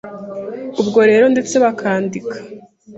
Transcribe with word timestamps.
ubwo 0.81 0.99
rero 1.09 1.25
ndetse 1.33 1.55
bakanandika. 1.63 2.35